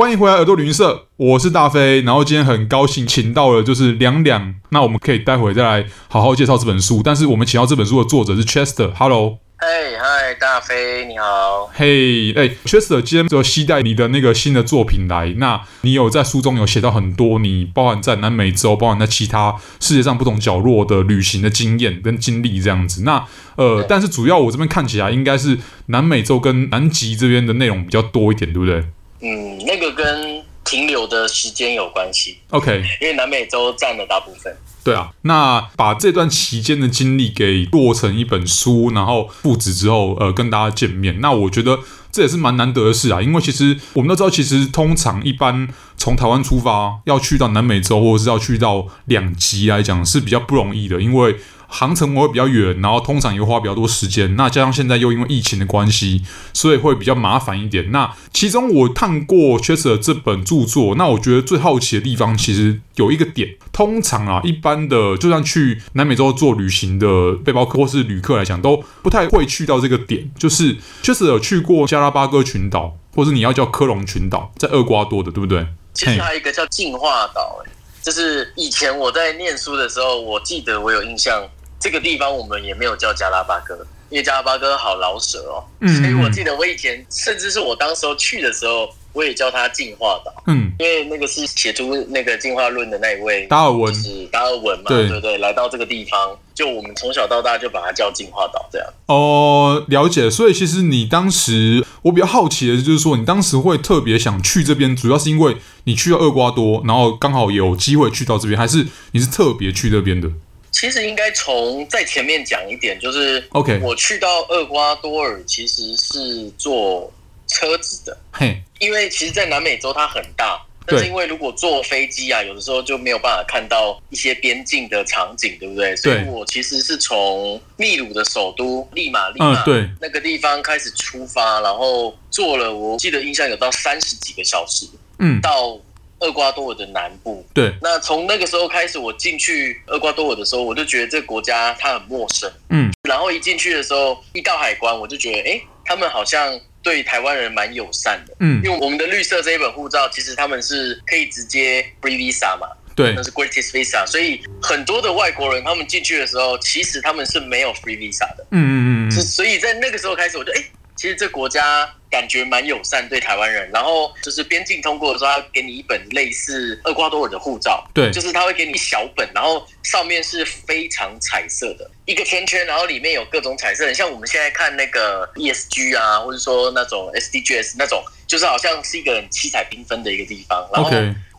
[0.00, 2.00] 欢迎回来耳朵旅行社，我是大飞。
[2.00, 7.02] 然后今天很高兴请到了就是两两，那我们可以待会再来好好介绍这本书。
[7.04, 9.40] 但是我们请到这本书的作者是 Chester，Hello。
[9.58, 11.68] 嘿，嗨，大飞，你好。
[11.74, 15.34] 嘿，哎，Chester，今天就期待你的那个新的作品来。
[15.36, 23.02] 那你有在书中有写到很多你包含在南美洲，包含在其他世界上不同角落的旅行的经验跟经历这样子。
[23.02, 23.26] 那
[23.56, 28.82] 呃，但是主要我这边看起来应该是南美洲跟南极这边的内容比较多一点，对不对？
[29.20, 32.38] 嗯，那个跟停留的时间有关系。
[32.50, 34.54] OK，因为南美洲占了大部分。
[34.82, 41.20] 对啊，那把这段期间的经历给做成一本书，然后复制之后，呃，跟大家见面。
[41.20, 41.78] 那我觉得
[42.10, 45.68] 这也是蛮难得的事啊，因为其实我们都知道，其实通常一般
[45.98, 51.36] 从台湾出发要去到南美洲，或者是要去到两极来讲是比较不容易的，因为。
[51.72, 54.34] 航程会比较远，然后通常也会花比较多时间。
[54.34, 57.90] 那加上现在又因为疫情的关系，所以会比较麻烦一点。
[57.92, 63.56] 那其中我看过切斯尔这本著作，那我觉得最好奇的地方其实有一个点。
[63.72, 70.30] 通常啊，一般的就算去南美洲做旅行的背包客或是旅客来讲，都不太会去到这个点。
[70.36, 75.66] 就是切斯尔去过加拉巴哥群岛，或是你要叫科隆群岛，在厄瓜多的，对不对？
[75.94, 77.70] 其实还有一个叫进化岛，哎，
[78.02, 81.42] 就是以前我在念书的时候，我记得我有印象。
[81.80, 83.74] 这个地方我们也没有叫加拉巴哥，
[84.10, 98.86] 因为加拉巴哥好老舍哦，所以我记得我以前，甚至是我当时候去的时候，我也叫它进化岛，嗯，因为那个是写出那个进化论的那一位达尔文，就是达尔文嘛，对对对，来到这个地方，就我们从小到大就把它叫进化岛这样。
[99.06, 100.30] 哦，了解。
[100.30, 110.28] 所以其实你当时，我比较好奇的就是说，你当时会特别想去这边，主要是因为你去了厄瓜多，然后刚好有机会去到这边，还是你是特别去这边的？
[110.72, 117.12] 其实应该从在前面讲一点，就是 OK，我去到厄瓜多尔其实是坐
[117.48, 125.94] 车子的，嘿，因为其实，在南美洲它很大，但是因为如果坐飞机啊，有的时候就没有办法看到一些边境的场景，对不对？
[125.96, 129.88] 所以我其实是从秘鲁的首都利马利马对。
[130.00, 134.86] 那个地方开始出发，然后坐了，我记得印象有到三十几个小时，
[135.18, 135.78] 嗯，到。
[136.20, 137.72] 厄瓜多尔的南部，对。
[137.82, 142.90] 那从那个时候开始，我进去厄瓜多尔的时候，我就觉得这个国家它很陌生，嗯。
[143.08, 148.62] 然后一进去的时候，一到海关，我就觉得，哎，他们好像对台湾人蛮友善的，嗯。
[148.64, 159.10] 因为我们的绿色这一本护照，其实他们是可以直接 free visa 嘛，对，那是 greatest visa，所以很多的外国人他们进去的时候，其实他们是没有 free visa 的，嗯嗯嗯。
[159.10, 160.56] 所以在那个时候开始，我就哎。
[160.56, 160.70] 诶
[161.00, 180.68] 其实这国家感觉蛮友善对台湾人，然后就是边境通过的时候，他给你一本类似厄瓜多尔的护照，对，就是他会给你一小本，然后上面是非常彩色的一个圈圈，然后里面有各种彩色，像我们现在看那个 ESG 啊，或者说那种 SDGs 那种，就是好像是一个很七彩缤纷的一个地方。
[180.70, 180.90] 然后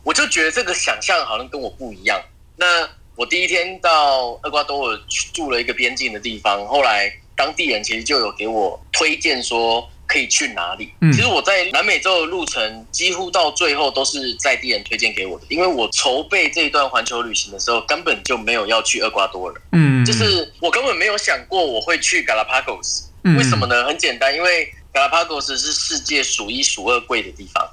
[0.02, 2.20] 我就觉得这个想象好像跟我不一样。
[2.56, 5.00] 那我第一天到厄瓜多尔
[5.32, 7.16] 住了一个边境的地方，后来。
[7.42, 10.92] 当地人其实就有给我推荐说可以去哪里。
[11.00, 19.54] 嗯，其实我在南美洲的路程几乎到最后都是在地人推荐给我的，因为我筹备这一段环球旅行的时候根本就没有要去厄瓜多尔。
[19.72, 23.06] 嗯，就是我根本没有想过我会去 Galapagos。
[23.36, 23.84] 为什么呢？
[23.84, 27.68] 很简单，因为 Galapagos 是世界数一数二贵的地方。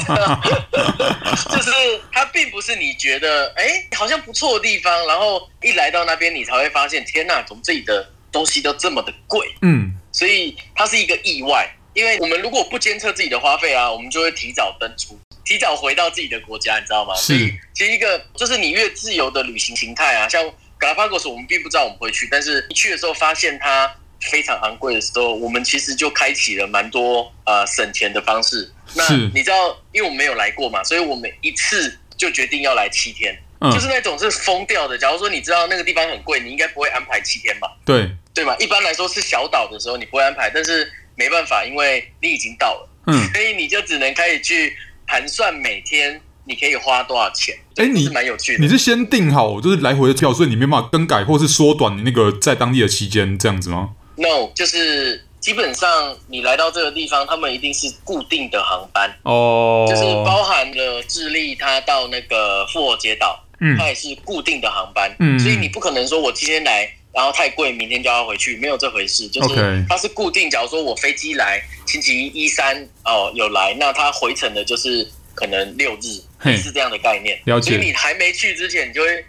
[1.50, 1.70] 就是
[2.12, 17.14] 它并不是你觉得哎好像不错的地方，然后一来到那边你才会发现天哪，怎么这里的东西都这么的贵，嗯，所以它是一个意外，因为我们如果不监测自己的花费啊，我们就会提早登出，提早回到自己的国家，你知道吗？
[17.14, 20.44] 是，所以其实一个就是你越自由的旅行形态啊，像
[20.80, 28.68] Galapagos，我们并不知道我们会去，但是一去的时候发现它非常昂贵的时候，我们其实就开启了蛮多呃省钱的方式。
[28.94, 33.38] 那你知道，因为我们没有来过嘛，所以我们一次就决定要来七天。
[33.72, 34.98] 就是那种是疯掉的。
[34.98, 37.74] 假如说你知道那个地方很贵，你应该不会安排七天吧？
[37.82, 38.56] 对对吧？
[38.58, 44.76] 一般来说是小岛的时候你不会安排，但是没办法，因为你已经到了，嗯，所以你就只能开始去
[45.06, 47.56] 盘算每天你可以花多少钱。
[47.76, 55.24] 哎，你是蛮有趣的，你是先订好就是来回的票，所以你没办法更改或是缩短你那个在当地的期间这样子吗？No，就是。
[55.44, 70.50] 基本上你来到这个地方，他们一定是固定的航班哦，就是包含了智利，它到那个复活节岛，嗯，它也是固定的航班，嗯，所以你不可能说我今天来，然后太贵，明天就要回去，没有这回事，就是它是固定。
[70.50, 77.40] 假如说我飞机来星期一、一三哦有来，那它回程的就是可能六日，是这样的概念。
[77.44, 77.70] 了解。
[77.70, 79.24] 所以你还没去之前，你就会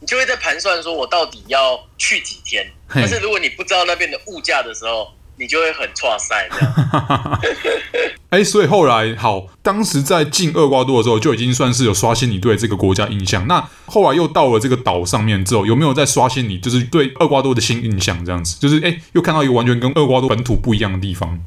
[0.00, 2.66] 你就会在盘算说我到底要去几天。
[2.92, 7.40] 但是如果你不知道那边的物价的时候，你就会很挫赛这样。
[8.28, 13.44] 哎，所以后来好，当时在进厄瓜多的时候就已经算是有刷新你对这个国家印象。
[13.48, 18.24] 那后来又到了这个岛上面之后，有没有再刷新你就是对厄瓜多的新印象？
[18.24, 21.40] 这样子，就是哎，又看到一个完全跟厄瓜多本土不一样的地方。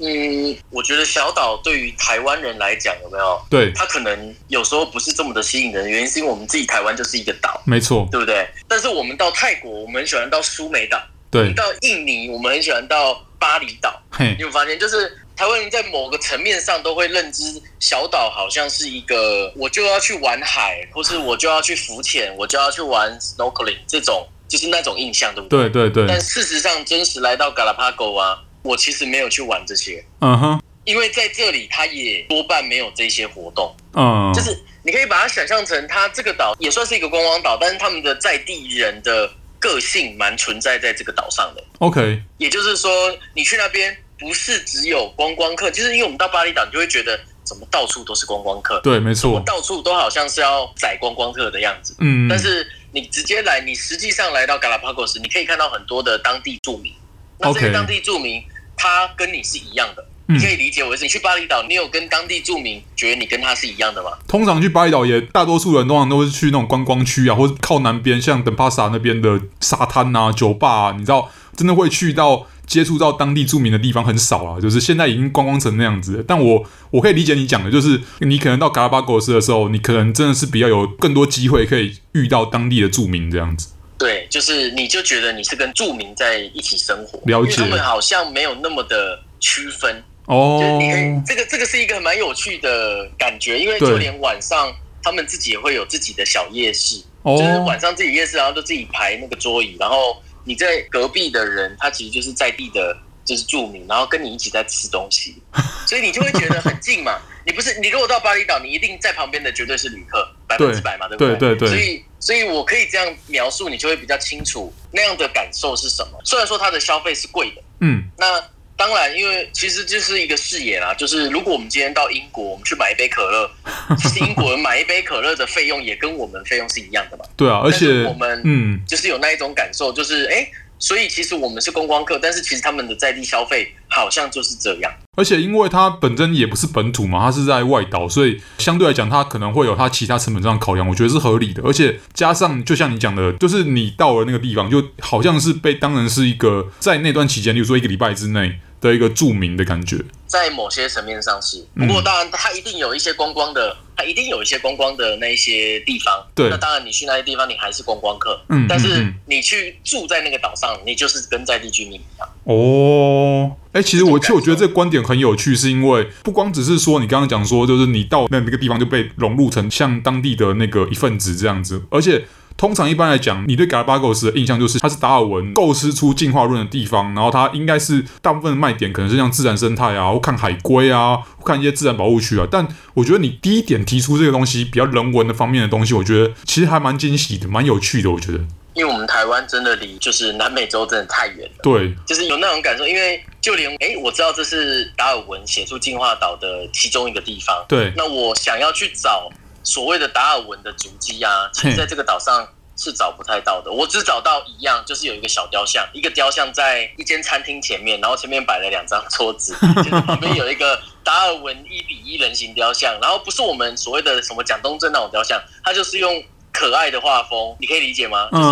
[0.00, 3.42] 嗯，我觉得小岛对于台湾人来讲，有没有？
[3.50, 8.48] 对，它可能有时候不是这么的吸引人，原因是因为我们自己台湾就是一个岛，没错，对不对？
[8.68, 10.98] 但是我们到泰国，我们很喜欢到苏梅岛；
[11.30, 14.00] 对，到印尼，我们很喜欢到巴厘岛。
[14.18, 17.42] 你有发现，就是台湾人在某个层面上都会认知
[17.78, 25.68] 小岛好像是一个，我就要去玩海，或是我就要去浮潜，我就要去玩 snorkeling 这种，就是那种印象，对不对？
[25.68, 26.06] 对对对。
[26.08, 28.42] 但事实上，真实来到 Galapagos 啊。
[28.62, 41.64] 我其实没有去玩这些，嗯哼，因为在这里它也多半没有这些活动，嗯，就是你可以把它想象成，它这个岛也算是一个观光岛，但是他们的在地人的个性蛮存在在这个岛上的。
[41.78, 42.90] OK，也就是说，
[43.34, 56.92] 你去那边不是只有观光客，就是因为我们到巴厘岛，你就会觉得怎么到处都是观光客，对，没错，到处都好像是要宰观光客的样子，嗯，但是你直接来，你实际上来到 Galapagos，你可以看到很多的当地住民。
[57.40, 58.42] 那这些当地住民，
[58.76, 64.10] 他跟你是一样的，你可以理解为是，你去巴厘岛，你有跟当地住民觉得你跟他是一样的吗？
[64.26, 76.22] 通常去巴厘岛也，大多数人通常都是去那种观光区啊，或者靠南边，像等帕萨那边的沙滩啊、酒吧啊，你知道，真的会去到接触到当地住民的地方很少啊，就是现在已经观光成那样子。
[76.28, 83.68] 但我我可以理解你讲的，就是你可能到嘎拉巴戈斯的时候，你可能真的是比较有更多机会可以遇到当地的住民这样子。
[83.96, 90.58] 对，就是你就觉得你是跟住民在一起生活，了解，他们好像没有那么的区分哦。
[90.60, 94.72] 就是你可以，这个这个是一个蛮有趣的感觉，因为就连晚上
[95.02, 105.34] 他们自己也会有自己的小夜市，哦，就是晚上自己夜市，然后就自己排那个桌椅，然后你在隔壁的人，他其实就是在地的，就是住民，然后跟你一起在吃东西，
[105.86, 107.18] 所以你就会觉得很近嘛。
[107.44, 111.36] 你不是你如果到巴厘岛，你一定在旁边的绝对是旅客，百分之百嘛，对不对？
[111.36, 111.68] 对对对。
[111.68, 112.04] 所以。
[112.20, 116.20] 所以，我可以这样描述，你就会比较清楚那样的感受是什么。
[116.24, 118.42] 虽然说它的消费是贵的，嗯，那
[118.78, 120.94] 当然，因为其实就是一个视野啦。
[120.94, 123.50] 就是如果我们今天到英国，我们去买一杯可乐，
[123.98, 127.24] 其实英国人买一杯可乐的费用也跟我们费用是一样的嘛。
[127.36, 130.36] 对啊，而且我们嗯，就是有那一种感受，就是哎。
[130.36, 134.92] 欸所以其实我们是观光客，但是其实他们的在地消费好像就是这样。
[135.16, 141.60] 而且因为它本身也不是本土嘛，它是在外岛，所以相对来讲，它可能会有它其他成本上的考量，我觉得是合理的。
[141.64, 148.60] 而且加上就像你讲的，就是你到了那个地方，就好像是被当成是一个在那段期间，例如说一个礼拜之内。
[148.80, 149.96] 的一个著名的感觉，
[150.26, 156.24] 在某些层面上是，不过当然它一定有一些观光的，它一定有一些观光的那些地方。
[156.34, 158.40] 对，那当然你去那些地方，你还是观光客。
[158.48, 162.28] 嗯，但是你去住在那个岛上，你就是跟在地居民一样。
[162.44, 172.24] 哦，哎，其实我其实我觉得这个观点很有趣，是因为不光只是说你刚刚讲说，就是你到那那个地方就被融入成像当地的那个一份子这样子，而且。
[172.58, 182.44] 通常一般来讲，你对 Galapagos 的印象就是它是达尔文构思出进化论的地方，然后它应该是大部分的卖点可能是像自然生态啊，或看海龟啊，或看一些自然保护区啊。
[182.50, 188.10] 但我觉得你第一点提出这个东西比较人文的方面的东西，我觉得其实还蛮惊喜的，蛮有趣的。
[188.10, 188.38] 我觉得，
[188.74, 192.84] 因为我们台湾真的离就是南美洲真的太远了，对，就是有那种感受。
[192.84, 199.30] 因为就连哎，我知道这是达尔文写出进化岛的其中一个地方，对，那我想要去找。
[199.68, 203.70] 所谓的达尔文的足迹啊，其实在这个岛上是找不太到的。
[203.70, 216.24] 我只找到一样，就是有一个小雕像，一个雕像在一间餐厅前面，然后前面摆了两张桌子， 就是旁边有一个达尔文一比一人形雕像，然后不是我们所谓的什么蒋东正那种雕像，它就是用。
[216.52, 218.28] 可爱的画风，你可以理解吗？
[218.32, 218.44] 就是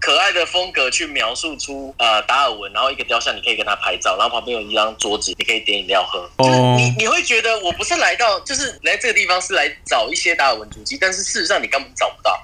[0.00, 6.28] 可爱的风格去描述出呃达尔文，然后一个雕像，你可以跟他拍照，然后旁边有一张桌子，你可以点饮料喝。
[6.38, 12.36] 就是你你会觉得我不是来到，就是来这个地方是来找一些达尔文足迹，但是事实上你根本找不到。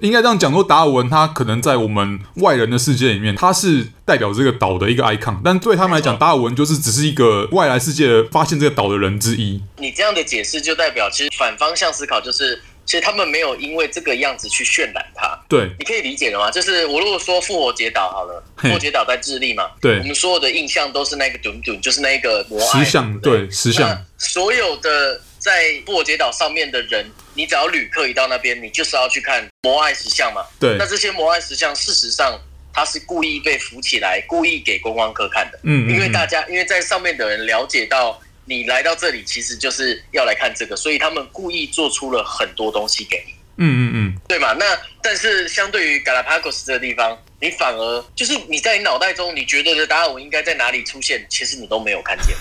[0.00, 9.62] 应该这样讲说，达尔文他可能在我们外人的世界里面，他是代表这个岛的一个 icon，但对他们来讲，达尔文就是只是一个外来世界发现这个岛的人之一。
[9.76, 12.60] 你这样的解释就代表，其实反方向思考就是。
[12.84, 15.38] 其实他们没有因为这个样子去渲染它。
[15.48, 16.50] 对，你可以理解的吗？
[16.50, 24.04] 就是我如果说复活节岛好了，复活节岛在智利嘛，对，我们所有的印象都是那个墩墩，就是那个摩艾石像，对，石像。
[24.18, 30.42] 所有的在复活节岛上面的人，你只要旅客一到那边，你就是要去看摩艾石像嘛。
[30.58, 32.40] 对，那这些摩艾石像，事实上
[32.72, 35.58] 它是故意被扶起来，故意给观光客看的。
[35.62, 38.20] 嗯，嗯，嗯，因为大家因为在上面的人了解到。
[38.44, 43.34] 你来到这里其实就是要来看这个，所以他们故意做出了很多东西给你。
[43.58, 44.54] 嗯嗯嗯，对嘛？
[44.54, 44.64] 那
[45.02, 52.34] 但是相对于 Galapagos 这个地方，你反而就是你在你脑袋中你觉得的达尔文应该在哪里出现，其实你都没有看见。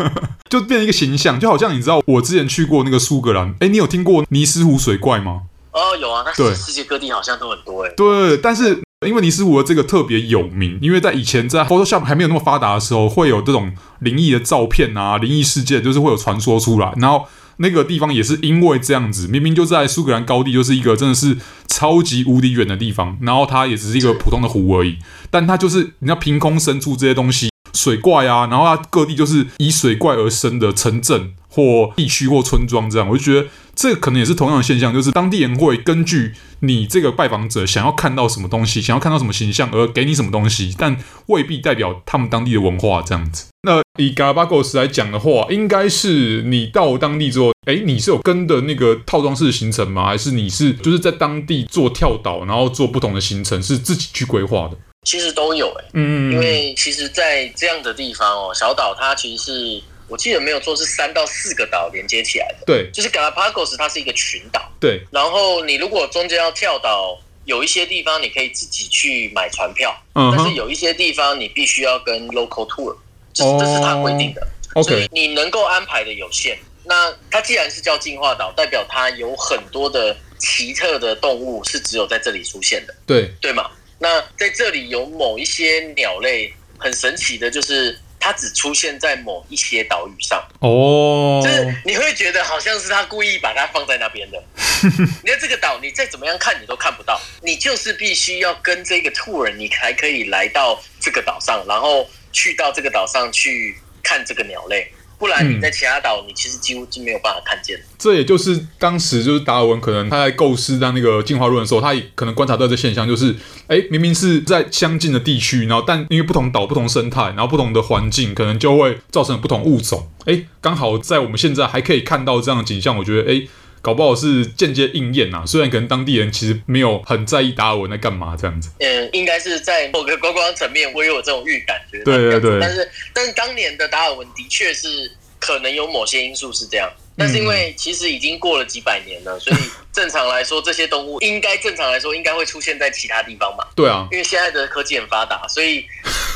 [0.48, 5.42] 就变成一个形象，就好像你知道，我之前去过那个苏格兰，哎，你有听过尼斯湖水怪吗？
[5.72, 7.92] 哦，有啊，那世界各地好像都很多哎。
[7.96, 17.26] 对，但是因为尼斯湖的这个特别有名，因为在以前在 Photoshop 还没有那么发达的时候，会有这种灵异的照片啊，灵异事件，就是会有传说出来，然后。
[17.58, 24.96] 那个地方也是因为这样子，明明就在苏格兰高地，就是一个真的是超级无敌远的地方，然后它也只是一个普通的湖而已，
[25.30, 40.96] 但它就是你要凭空生出这些东西，水怪啊，然后它各地就是以水怪而生的城镇或地区或村庄这样，我就觉得这可能也是同样的现象，就是当地人会根据你这个拜访者想要看到什么东西，想要看到什么形象而给你什么东西，但
[41.26, 43.46] 未必代表他们当地的文化这样子。
[43.62, 50.06] 那以 Galapagos 来讲的话，应该是你到当地之后，哎，你是有跟的那个套装式的行程吗？
[50.06, 54.76] 还是你是就是在当地做跳岛，然后做不同的行程，是自己去规划的？
[55.04, 59.82] 其实都有哎，嗯，因为其实，在这样的地方哦，小岛它其实是
[60.14, 62.64] 我记得没有错，是三到四个岛连接起来的。
[62.64, 64.70] 对，就是 Galapagos 它是一个群岛。
[64.78, 72.96] 对，然后你如果中间要跳岛，有一些地方你可以自己去买船票，嗯，但是有一些地方你必须要跟 local tour。
[73.32, 74.86] 这这是它规定的，oh.
[74.86, 76.56] 所以你能够安排的有限。
[76.84, 83.68] 那它既然是叫进化岛，代表它有很多的奇特的动物是只有在这里出现的，对对吗？
[83.98, 91.44] 那在这里有某一些鸟类很神奇的，就是它只出现在某一些岛屿上哦，oh.
[91.44, 94.42] 就是你会觉得好像是他故意把它放在那边的。
[95.22, 102.08] 你看这个岛，你再怎么样看你都看不到，你就是必须要跟这个 tour，你才可以来到这个岛上，然后。
[102.36, 107.82] 去到这个岛上去看这个鸟类，不然你在其他岛，你其实几乎是没有办法看见的。
[107.98, 113.34] 这也就是当时就是达尔文可能他在构思他那个进化论的时候，他也可能观察到这现象，就是
[113.66, 120.08] 哎，明明是在相近的地区，然后但因为不同岛、不同生态，然后不同的环境，可能就会造成不同物种。
[120.26, 123.46] 哎，刚好在我们现在还可以看到这样的景象，我觉得哎。
[123.84, 128.70] 搞不好是间接应验呐，虽然可能当地人其实没有很在意达尔文在干嘛这样子。
[128.78, 132.58] 嗯，应该是在某个观光层面，我也有这种预感，觉对对对。
[132.58, 139.56] 但是，但是当年的达尔文的确是可能有某些因素是这样，但是因为其实已经过了几百年了，所以。
[139.94, 143.64] 正常来说，这些动物应该正常来说应该会出现在其他地方嘛？
[143.76, 145.86] 对啊，因为现在的科技很发达，所以，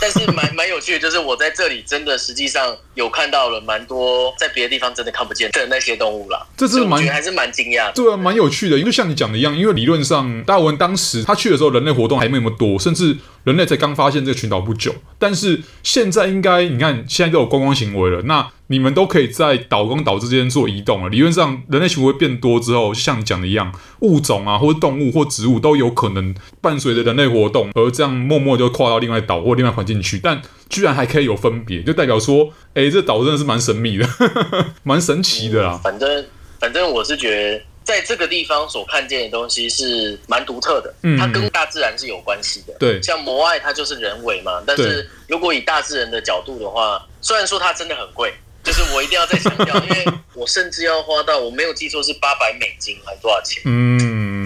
[0.00, 6.47] 但是蛮蛮有趣的，就是我在这里真的实际上有看到了蛮多在别的地方真的看不见的那些动物啦。
[6.57, 13.17] 这是蛮还是蛮惊讶的，对啊，蛮有趣的，因为像你讲的一样，因为理论上达尔文当时他去的时候，人类活动还没那么多，甚至
[13.49, 14.95] 人类才刚发现这个群岛不久。
[15.19, 21.09] 但是现在应该你看，现在都有观光行为了，那你们都可以在岛跟岛之间做移动了。
[21.09, 23.49] 理论上，人类行为变多之后，像你讲的。
[23.49, 34.07] 一样物种啊，或者动物或植物都有可能伴随着人类活动，而这样默默就跨到另外岛或另外环境去，但居然还可以有分别，就代表说，哎、欸，这岛真的是蛮神秘的，
[34.85, 35.81] 蛮神奇的啦。
[35.83, 36.26] 反正
[36.61, 42.75] 反正我是觉得，在这个地方所看见的东西是蛮独特的，嗯，它跟大自然是有关系的。
[42.78, 48.35] 对，像摩艾它就是人为嘛，但是如果以大自然的角度的话，虽然说它真的很贵。
[48.64, 50.04] 就是我一定要再强调， 因为
[50.35, 53.62] 我甚至要花到我没有记错是八百美金还多少钱？
[53.64, 53.97] 嗯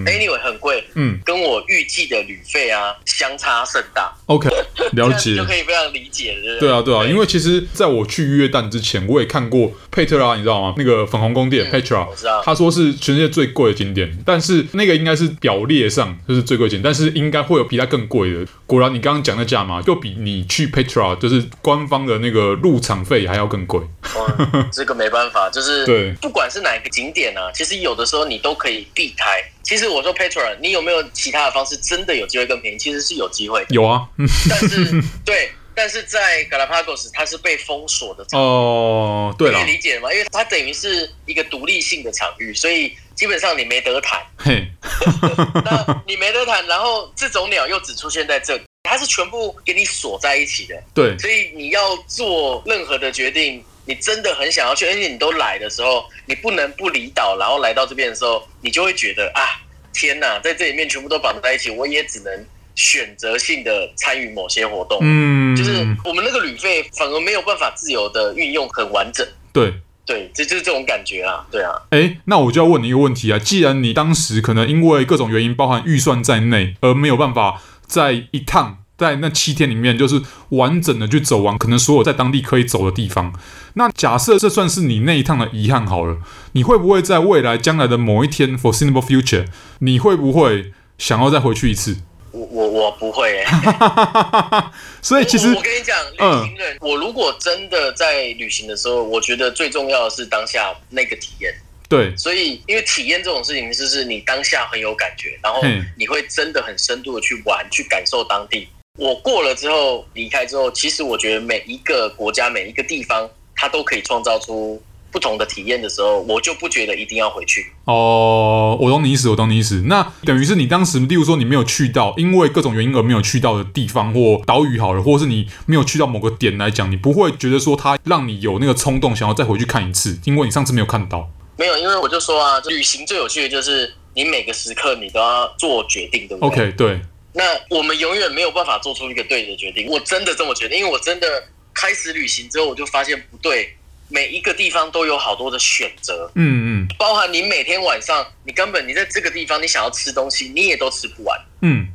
[0.05, 4.13] ，Anyway 很贵，嗯，跟我预计的旅费啊相差甚大。
[4.27, 4.49] OK，
[4.93, 6.59] 了解，就可以非常理解了。
[6.61, 10.75] 对啊，对啊，因为其实在我去约旦之前，我也看过佩特拉，你知道吗？
[10.77, 18.47] 那个粉红宫殿 Petra，我知道，他说是全世界最贵的景点，但是那个应该是表列上就是最贵景点，但是应该会有比它更贵的。
[18.67, 23.81] 果然，你刚刚讲的价嘛就比你去 Petra 就是官方的那个入场费还要更贵。
[24.25, 29.43] 哦，这个没办法，就是对，不管是哪一个景点啊，其实有的时候你都可以避开。
[29.63, 32.79] 其实我说 Petra，你有没有其他的方式，真的有机会更便宜？
[32.79, 33.75] 其实是有机会的。
[33.75, 34.07] 有啊，
[34.51, 38.27] 但是 对，但是在 Galapagos 它是被封锁的。
[38.37, 40.13] 哦，对了，可以理解吗？
[40.13, 44.21] 因为它等于是一个独立性的场域，所以基本上你没得谈。
[44.37, 44.67] 嘿，
[45.65, 50.75] 那你没得谈，然后这种鸟又只出现在这里，它是全部给你锁在一起的。
[50.93, 53.65] 对，所以你要做任何的决定。
[53.85, 59.61] 你真的很想要去，而且你都来的时候，你不能不离岛，然后来到这边的时候，你就会觉得啊，
[59.93, 64.99] 天哪，在这里面全部都绑在一起，我也只能选择性的参与某些活动。
[65.03, 69.27] 嗯，就是我们那个旅费反而没有办法自由的运用很完整。
[69.53, 69.73] 对
[70.07, 71.73] 对，这就是这种感觉啊，对啊。
[71.91, 78.82] 哎，那我就要问你一个问题啊，既然你当时可能因为各种原因，包含预算在内，而没有办法在一趟。
[79.03, 83.35] 在那七天里面，就是完整的去走完可能所有在当地可以走的地方。
[83.75, 86.19] 那假设这算是你那一趟的遗憾好了，
[86.53, 89.47] 你会不会在未来将来的某一天，foreseeable future，
[89.81, 91.97] 你会不会想要再回去一次？
[92.31, 94.71] 我我我不会、欸。
[95.03, 101.53] 所以其实我，我跟你讲，旅行人、嗯，我如果真的在旅行的时候，我觉得最重要的是当下那个体验。
[101.89, 105.61] 对，所以因为体验这种事情，就是你当下很有感觉，然后
[105.99, 108.67] 你会真的很深度的去玩，去感受当地。
[108.99, 114.81] 我过了之后离开之后，其实我觉得每一个国家、每一个地方，它都可以创造出
[115.11, 117.73] 不同的体验的时候，我就不觉得一定要回去。
[117.87, 119.85] 哦，我懂你意思，我懂你意思。
[119.87, 131.31] 那等于是你当时，例如说你没有去到，因为各种原因而没有去到的地方或岛屿好了，或者是你没有去到某个点来讲，你不会觉得说它让你有那个冲动想要再回去看一次，因为你上次没有看到。
[131.57, 137.01] 没有，因为我就说啊，旅行最有趣的就是你每个时刻你都要做决定，对不对？OK，对。
[137.33, 143.75] 那我们永远没有办法做出一个对的决定，我真的这么觉得，因为我真的开始旅行之后，我就发现不对，
[144.09, 151.89] 每一个地方都有好多的选择，嗯嗯，包含你每天晚上，你根本你在这个地方，你想要吃东西，你也都吃不完，嗯。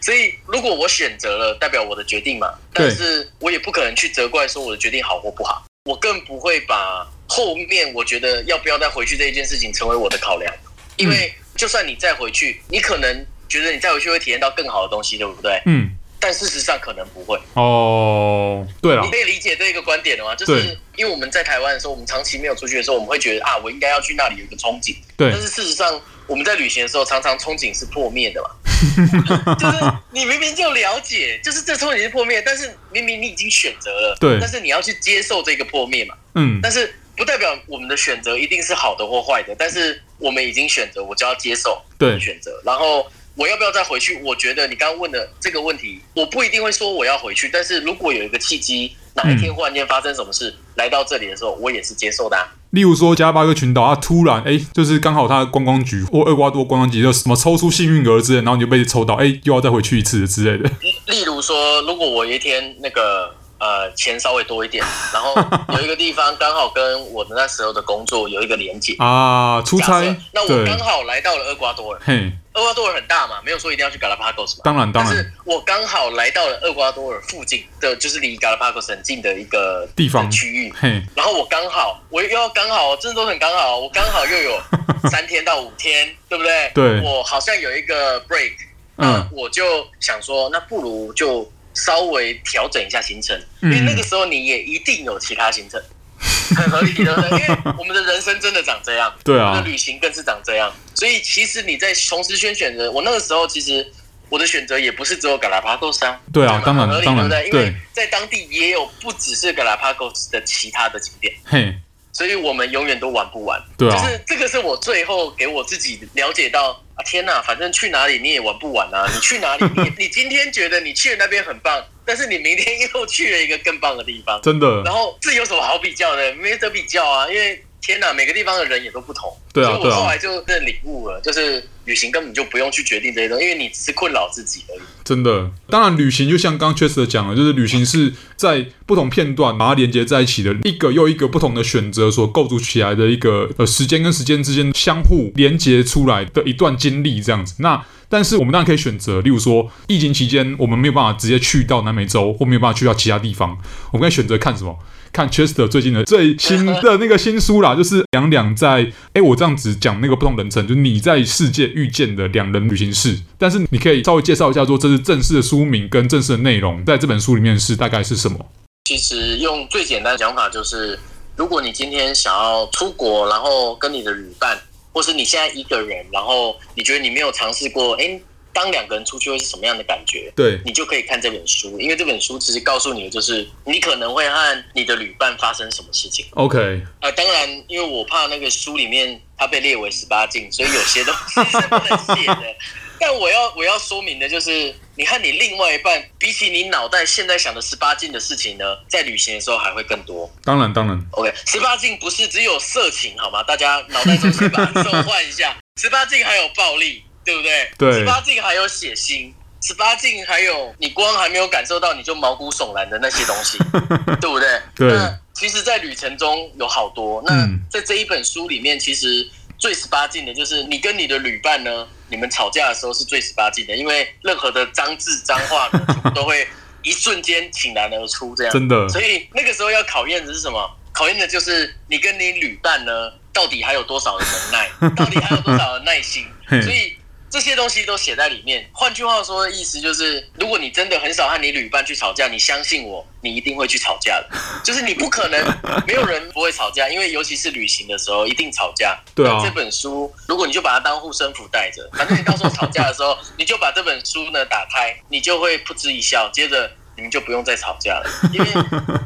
[0.00, 7.06] 所以如果我选择了，代表我的决定嘛，但是我也不可能去责怪说我的决定好或不好，我更不会把。
[7.28, 10.52] 后面我觉得要不要再回去这一件事情成为我的考量，
[10.96, 15.60] 因为就算你再回去，你可能觉得你再回去会体验到更好的东西，对不对？
[15.66, 15.90] 嗯。
[16.18, 17.36] 但事实上可能不会。
[17.54, 20.34] 哦，对了，你可以理解这一个观点的吗？
[20.36, 24.96] 就是因为我们在台湾的时候，我们长期没有出去的时候，我们会觉得啊，我应该要去那里有一个憧憬。
[25.16, 25.32] 对。
[25.32, 28.48] 但是事实上，我们在旅行的时候，常常憧憬是破灭的嘛。
[29.58, 29.76] 就是
[30.12, 34.38] 你明明就了解，就是这憧憬是破灭，但是明明你已经选择了，对。
[34.40, 36.14] 但是你要去接受这个破灭嘛。
[36.36, 36.60] 嗯。
[36.62, 36.94] 但是。
[37.14, 42.50] 不代表我们的选择一定是好的或坏的，但是我们已经选择，我就要接受对选择。
[42.64, 44.20] 然后我要不要再回去？
[44.22, 52.46] 我觉得你刚刚问的这个问题，我不一定会说我要回去，但是如果有一个契机，哪一天忽然间发生什么事，嗯、来到这里的时候，我也是接受的、啊。
[52.70, 60.70] 例如说加拉巴哥群岛，它突然哎，就是刚好它的观光局或厄瓜多观光局就什么抽出幸运儿之类，然后你就被抽到，哎，又要再回去一次之类的。
[61.06, 63.34] 例如说，如果我有一天那个。
[63.62, 65.36] 呃，钱稍微多一点， 然后
[65.76, 70.00] 有一个地方刚好跟我的那时候的工作有一个连结 啊，出差。
[70.32, 74.62] 那我刚好来到了厄瓜多尔，嘿，厄瓜多尔很大嘛，没有说一定要去 Galapagos 嘛。
[74.64, 75.14] 当然，当然。
[75.14, 80.74] 但是我刚好来到了厄瓜多尔附近的，就是离 Galapagos 很近的一个地方区域。
[80.76, 84.60] 嘿，然后我刚好，我又要刚好，真的都很刚好，我刚好 又有
[85.08, 86.72] 三天到五天，对不对？
[86.74, 87.00] 对。
[87.02, 88.54] 我好像有一个 break，
[88.96, 91.48] 嗯，我就想说，那不如就。
[91.74, 95.80] 稍微调整一下行程，因为那个时候你也一定有其他行程，
[96.20, 103.86] 嗯、很合理的，因为我们的人生真的长这样，对啊，我们的旅行更是长这样，所以其实你在同时选选择，我那个时候其实
[104.28, 111.74] 我的选择也不是只有 Galapagos 啊，对啊，当然当然，对，因为在当地也有不只是 Galapagos 的其他的景点，嘿。
[112.12, 126.34] 所以我们永远都玩不完，对啊，就是这个是我最后给我自己了解到啊，天哪，反正去哪里你也玩不完啊，你去哪里， 你你今天觉得你去的那边很棒，但是你明天又去了一个更棒的地方，真的，然后这有什么好比较的？
[126.34, 127.64] 没得比较啊，因为。
[127.82, 129.28] 天呐，每个地方的人也都不同。
[129.52, 134.80] 对啊，所以我后来就真的领悟了，就是旅行根本就不用去决定这些东西，因为你只是困扰自己而已。
[135.04, 147.56] 真的，当然旅行就像刚刚 Chester 讲的，就是旅行是在不同片段把它连接在一起的，一个又一个不同的选择所构筑起来的一个呃时间跟时间之间相互连接出来的一段经历这样子。
[147.58, 153.58] 那但是我们当然可以选择，例如说疫情期间我们没有办法直接去到南美洲，或没有办法去到其他地方，
[153.90, 154.78] 我们可以选择看什么？
[155.12, 163.18] 看 Chester 最近的最新的那个新书啦， 就是两两在哎，我这样子讲那个不同人称，就是你在世界遇见的两人旅行室。
[163.36, 168.38] 但是你可以稍微介绍一下，说这是正式的书名跟正式的内容，在这本书里面是大概是什么？
[168.84, 170.98] 其实用最简单的讲法就是，
[171.36, 174.58] 如果你今天想要出国，然后跟你的旅伴，
[174.92, 178.20] 或是你现在一个人，然后你觉得你没有尝试过，哎。
[178.52, 180.32] 当两个人出去会是什么样的感觉？
[180.36, 186.26] 对，你就可以看这本书，因为这本书其实告诉你的就是你可能会和你的旅伴发生什么事情。
[186.32, 186.58] OK，
[187.00, 192.42] 呃，当然，因为我怕那个书里面它被列为十八禁，所以有些东西是不能写的。
[193.00, 200.30] 但我要我要说明的就是，你和你另外一半比起你脑袋现在想的十八禁的事情呢，在旅行的时候还会更多。
[200.44, 201.04] 当然，当然。
[201.10, 203.42] OK，十八禁不是只有色情好吗？
[203.42, 207.02] 大家脑袋中先把它转换一下，十八禁还有暴力。
[207.24, 207.70] 对不对？
[207.78, 209.32] 对，十八禁还有血腥，
[209.62, 213.58] 十八禁还有你光还没有感受到你就毛骨悚然的那些东西，
[214.20, 214.60] 对不对？
[214.74, 214.88] 对。
[214.92, 217.22] 那其实，在旅程中有好多。
[217.24, 219.26] 那在这一本书里面，其实
[219.58, 226.46] 最十八禁的就是你跟你的旅伴呢，你们吵架的时候是最十八禁的，因为任何的脏字脏话呢，都会
[226.82, 228.52] 一瞬间倾然而出，这样。
[228.52, 228.88] 真的。
[228.88, 230.70] 所以那个时候要考验的是什么？
[230.92, 236.26] 考验的就是你跟你旅伴呢，到底还有多少的能耐，到底还有多少的耐心。
[236.62, 236.96] 所以。
[237.32, 238.68] 这些东西都写在里面。
[238.74, 244.28] 换句话说的意思就是，如果你真的很少和你旅伴去吵架，你相信我，你一定会去吵架的。
[244.62, 245.42] 就是你不可能
[245.86, 249.00] 没有人不会吵架，因为尤其是旅行的时候一定吵架。
[249.14, 249.40] 对啊。
[249.42, 258.46] 这本书，如果你就把它当护身符带着，反正你到时候吵架的时候，你就把这本书呢打开，你就会噗嗤一笑，接着你们就不用再吵架了，因为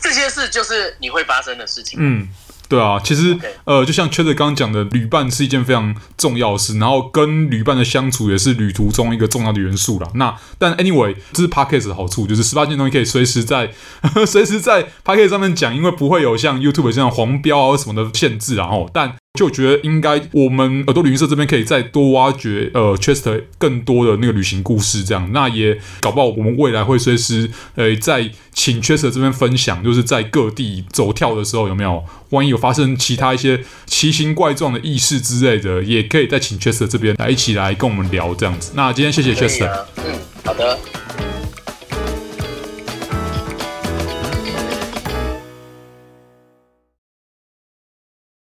[0.01, 1.97] 这些事就是你会发生的事情。
[2.03, 2.29] 嗯。
[2.69, 10.09] 对啊，其实.呃，就像 Chester 刚刚讲的，旅伴是一件非常重要的事，然后跟旅伴的相处也是旅途中一个重要的元素啦。
[10.15, 13.73] 那但 anyway，这是 Podcast 的好处，就是十八件东西可以随时在
[14.27, 18.67] 随时在 Podcast 上面讲，因为不会有像 YouTube 这样黄标啊什么的限制啊。
[18.69, 38.73] 哦，但就觉得应该我们耳朵旅行社这边可以再多挖掘呃 Chester 更多的那个旅行故事，这样那也搞不好我们未来会随时呃在请 Chester 这边分享，就是在各地走跳的时候有没有，万一有发生其他一些奇形怪状的异事之类的，也可以再请 Chester 这边来一起来跟我们聊这样子。
[38.75, 40.79] 那今天谢谢 Chester，嗯，好的。